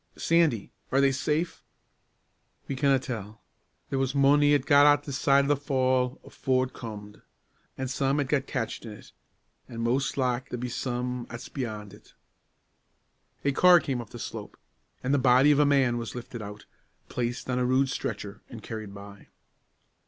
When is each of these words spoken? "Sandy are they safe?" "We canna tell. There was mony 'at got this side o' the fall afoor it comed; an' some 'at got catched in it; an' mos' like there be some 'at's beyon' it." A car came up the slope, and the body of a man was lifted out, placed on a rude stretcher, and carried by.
"Sandy 0.15 0.71
are 0.91 0.99
they 0.99 1.11
safe?" 1.11 1.63
"We 2.67 2.75
canna 2.75 2.97
tell. 2.97 3.43
There 3.91 3.99
was 3.99 4.15
mony 4.15 4.55
'at 4.55 4.65
got 4.65 5.03
this 5.03 5.19
side 5.19 5.45
o' 5.45 5.49
the 5.49 5.55
fall 5.55 6.19
afoor 6.25 6.65
it 6.65 6.73
comed; 6.73 7.21
an' 7.77 7.87
some 7.87 8.19
'at 8.19 8.27
got 8.27 8.47
catched 8.47 8.83
in 8.83 8.93
it; 8.93 9.11
an' 9.69 9.81
mos' 9.81 10.17
like 10.17 10.49
there 10.49 10.57
be 10.57 10.69
some 10.69 11.27
'at's 11.29 11.49
beyon' 11.49 11.91
it." 11.93 12.15
A 13.45 13.51
car 13.51 13.79
came 13.79 14.01
up 14.01 14.09
the 14.09 14.17
slope, 14.17 14.57
and 15.03 15.13
the 15.13 15.19
body 15.19 15.51
of 15.51 15.59
a 15.59 15.67
man 15.67 15.99
was 15.99 16.15
lifted 16.15 16.41
out, 16.41 16.65
placed 17.07 17.47
on 17.47 17.59
a 17.59 17.63
rude 17.67 17.87
stretcher, 17.91 18.41
and 18.49 18.63
carried 18.63 18.95
by. 18.95 19.27